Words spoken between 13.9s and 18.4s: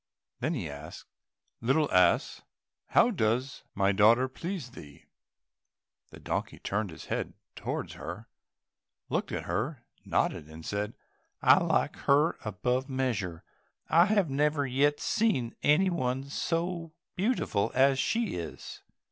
I have never yet seen anyone so beautiful as she